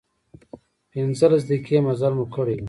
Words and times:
پنځلس 0.91 1.41
دقيقې 1.49 1.77
مزل 1.85 2.13
مو 2.17 2.25
کړی 2.35 2.55
و. 2.55 2.59